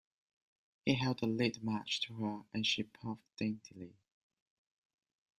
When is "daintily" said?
3.37-3.93